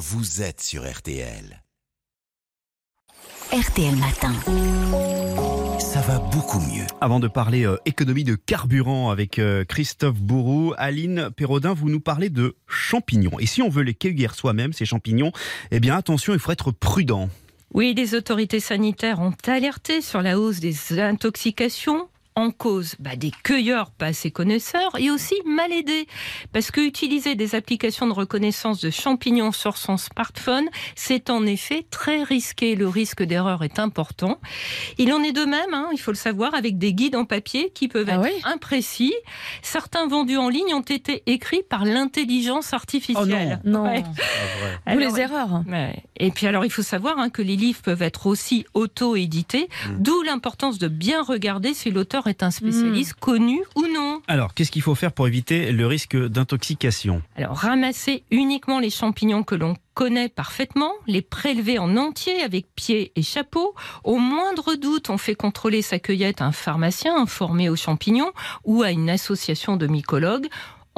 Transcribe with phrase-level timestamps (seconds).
[0.00, 1.62] vous êtes sur RTL.
[3.52, 4.32] RTL Matin.
[5.78, 6.86] Ça va beaucoup mieux.
[7.02, 12.00] Avant de parler euh, économie de carburant avec euh, Christophe Bourou, Aline Perrodin, vous nous
[12.00, 13.38] parlez de champignons.
[13.40, 15.32] Et si on veut les cueillir soi-même, ces champignons,
[15.70, 17.28] eh bien attention, il faut être prudent.
[17.74, 22.08] Oui, les autorités sanitaires ont alerté sur la hausse des intoxications
[22.40, 26.06] en cause bah, des cueilleurs pas assez connaisseurs et aussi mal aidés.
[26.52, 31.86] Parce que utiliser des applications de reconnaissance de champignons sur son smartphone, c'est en effet
[31.90, 32.74] très risqué.
[32.74, 34.40] Le risque d'erreur est important.
[34.98, 37.70] Il en est de même, hein, il faut le savoir, avec des guides en papier
[37.74, 39.14] qui peuvent Ah être oui imprécis.
[39.62, 43.60] Certains vendus en ligne ont été écrits par l'intelligence artificielle.
[43.64, 44.02] Non, Ouais.
[44.02, 44.08] d'où
[44.86, 45.62] Alors, les erreurs.
[45.68, 46.02] Ouais.
[46.18, 50.22] Et puis alors il faut savoir hein, que les livres peuvent être aussi auto-édités, d'où
[50.22, 54.22] l'importance de bien regarder si l'auteur est un spécialiste connu ou non.
[54.28, 59.42] Alors, qu'est-ce qu'il faut faire pour éviter le risque d'intoxication Alors ramasser uniquement les champignons
[59.42, 63.74] que l'on connaît parfaitement, les prélever en entier avec pied et chapeau.
[64.04, 68.32] Au moindre doute, on fait contrôler sa cueillette à un pharmacien informé aux champignons
[68.64, 70.48] ou à une association de mycologues.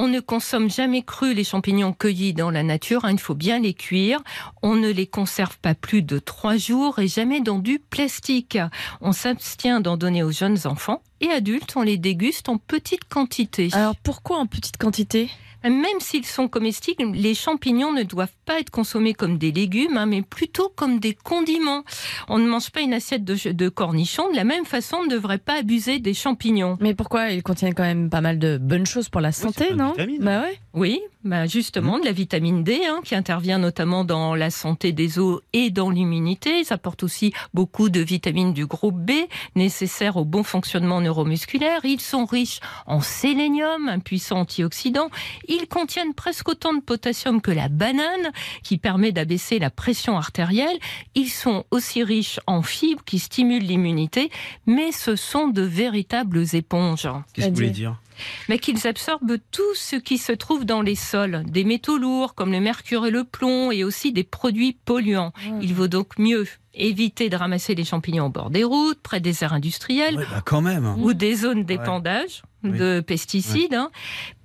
[0.05, 3.61] On ne consomme jamais cru les champignons cueillis dans la nature, hein, il faut bien
[3.61, 4.21] les cuire.
[4.61, 8.59] On ne les conserve pas plus de trois jours et jamais dans du plastique.
[9.01, 13.69] On s'abstient d'en donner aux jeunes enfants et adultes, on les déguste en petite quantité.
[13.75, 15.31] Alors pourquoi en petite quantité
[15.65, 20.07] Même s'ils sont comestibles, les champignons ne doivent pas être consommés comme des légumes, hein,
[20.07, 21.85] mais plutôt comme des condiments.
[22.29, 24.31] On ne mange pas une assiette de, de cornichons.
[24.31, 26.77] De la même façon, on ne devrait pas abuser des champignons.
[26.81, 27.31] Mais pourquoi?
[27.31, 29.95] Ils contiennent quand même pas mal de bonnes choses pour la santé, non?
[30.21, 30.59] Bah ouais.
[30.75, 35.19] Oui, bah justement, de la vitamine D, hein, qui intervient notamment dans la santé des
[35.19, 36.65] os et dans l'immunité.
[36.65, 39.13] Ça apporte aussi beaucoup de vitamines du groupe B,
[39.55, 41.85] nécessaires au bon fonctionnement neuromusculaire.
[41.85, 45.11] Ils sont riches en sélénium, un puissant antioxydant.
[45.49, 50.79] Ils contiennent presque autant de potassium que la banane, qui permet d'abaisser la pression artérielle.
[51.15, 54.31] Ils sont aussi riches en fibres qui stimulent l'immunité,
[54.67, 58.01] mais ce sont de véritables éponges Qu'est-ce que vous voulez dire?
[58.49, 62.53] Mais qu'ils absorbent tout ce qui se trouve dans les sols, des métaux lourds comme
[62.53, 65.33] le mercure et le plomb, et aussi des produits polluants.
[65.61, 69.45] Il vaut donc mieux éviter de ramasser les champignons au bord des routes, près des
[69.45, 70.87] aires industrielles Ouais, bah quand même.
[70.87, 70.97] hein.
[70.99, 73.91] ou des zones d'épandage de pesticides, hein.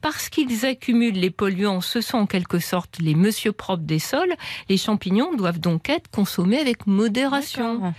[0.01, 4.33] parce qu'ils accumulent les polluants, ce sont en quelque sorte les monsieur propres des sols.
[4.69, 7.93] Les champignons doivent donc être consommés avec modération.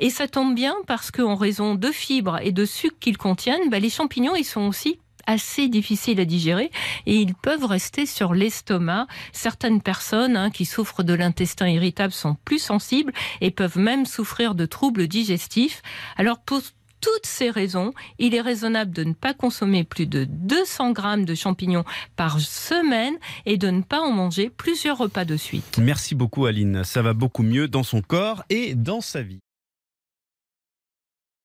[0.00, 3.78] Et ça tombe bien parce qu'en raison de fibres et de sucre qu'ils contiennent, bah,
[3.78, 6.72] les champignons, ils sont aussi assez difficiles à digérer
[7.06, 9.06] et ils peuvent rester sur l'estomac.
[9.32, 14.56] Certaines personnes hein, qui souffrent de l'intestin irritable sont plus sensibles et peuvent même souffrir
[14.56, 15.82] de troubles digestifs.
[16.16, 16.62] Alors pour
[17.00, 21.34] toutes ces raisons, il est raisonnable de ne pas consommer plus de 200 grammes de
[21.34, 21.84] champignons
[22.16, 23.14] par semaine
[23.46, 25.78] et de ne pas en manger plusieurs repas de suite.
[25.80, 29.38] Merci beaucoup Aline, ça va beaucoup mieux dans son corps et dans sa vie.